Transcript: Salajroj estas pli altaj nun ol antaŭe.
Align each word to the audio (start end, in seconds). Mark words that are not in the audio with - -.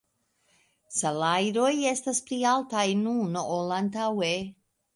Salajroj 0.99 1.69
estas 1.91 2.23
pli 2.31 2.41
altaj 2.55 2.89
nun 3.05 3.39
ol 3.45 3.73
antaŭe. 3.79 4.33